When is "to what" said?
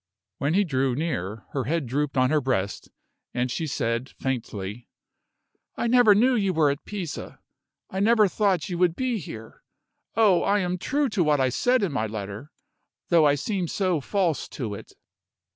11.09-11.39